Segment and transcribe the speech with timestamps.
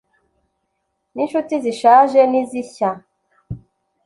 [1.13, 2.89] ninshuti zishaje nizishya